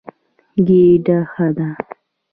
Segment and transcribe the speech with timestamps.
[0.65, 1.67] ګېډه ښه ده.